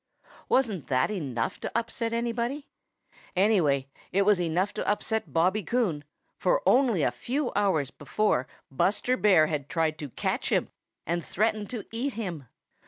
[0.49, 2.67] Wasn't that enough to upset anybody?
[3.35, 6.03] Anyway, it was enough to upset Bobby Coon,
[6.39, 10.69] for only a few hours before Buster Bear had tried to catch him
[11.05, 12.47] and had threatened to eat him.